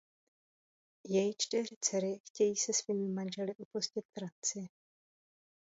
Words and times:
Jejich 1.05 1.35
čtyři 1.39 1.75
dcery 1.81 2.19
chtějí 2.29 2.55
se 2.55 2.73
svými 2.73 3.07
manžely 3.07 3.53
opustit 3.55 4.05
Francii. 4.17 4.67